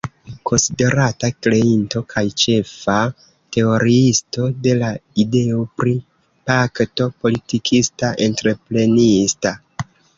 Konsiderata 0.49 1.27
kreinto 1.47 2.01
kaj 2.13 2.23
ĉefa 2.45 2.97
teoriisto 3.57 4.49
de 4.65 4.75
la 4.81 4.91
ideo 5.27 5.63
pri 5.79 5.97
pakto 6.51 7.13
politikista-entreprenista. 7.25 9.59